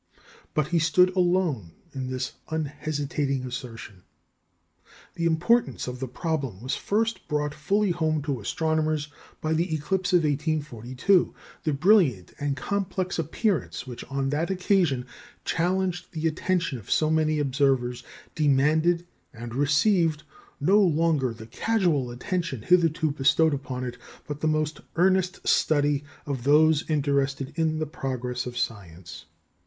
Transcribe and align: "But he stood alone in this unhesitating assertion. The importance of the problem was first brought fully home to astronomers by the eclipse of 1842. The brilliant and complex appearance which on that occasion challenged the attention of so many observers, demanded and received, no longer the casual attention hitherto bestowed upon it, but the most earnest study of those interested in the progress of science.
"But 0.55 0.69
he 0.69 0.79
stood 0.79 1.15
alone 1.15 1.73
in 1.93 2.09
this 2.09 2.31
unhesitating 2.49 3.43
assertion. 3.45 4.01
The 5.13 5.27
importance 5.27 5.85
of 5.87 5.99
the 5.99 6.07
problem 6.07 6.59
was 6.63 6.75
first 6.75 7.27
brought 7.27 7.53
fully 7.53 7.91
home 7.91 8.23
to 8.23 8.39
astronomers 8.39 9.09
by 9.41 9.53
the 9.53 9.71
eclipse 9.75 10.11
of 10.11 10.23
1842. 10.23 11.35
The 11.65 11.73
brilliant 11.73 12.33
and 12.39 12.57
complex 12.57 13.19
appearance 13.19 13.85
which 13.85 14.03
on 14.05 14.29
that 14.31 14.49
occasion 14.49 15.05
challenged 15.45 16.13
the 16.13 16.27
attention 16.27 16.79
of 16.79 16.89
so 16.89 17.11
many 17.11 17.37
observers, 17.37 18.03
demanded 18.33 19.05
and 19.31 19.53
received, 19.53 20.23
no 20.59 20.81
longer 20.81 21.31
the 21.31 21.45
casual 21.45 22.09
attention 22.09 22.63
hitherto 22.63 23.11
bestowed 23.11 23.53
upon 23.53 23.83
it, 23.83 23.99
but 24.27 24.41
the 24.41 24.47
most 24.47 24.81
earnest 24.95 25.47
study 25.47 26.03
of 26.25 26.43
those 26.43 26.89
interested 26.89 27.53
in 27.55 27.77
the 27.77 27.85
progress 27.85 28.47
of 28.47 28.57
science. 28.57 29.25